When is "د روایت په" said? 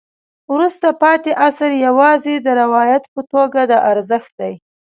2.39-3.21